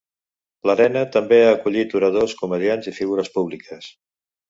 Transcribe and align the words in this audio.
L'arena 0.69 1.03
també 1.17 1.39
ha 1.43 1.53
acollit 1.57 1.95
oradors, 2.01 2.37
comediants 2.43 2.93
i 2.93 2.99
figures 3.01 3.35
públiques. 3.41 3.97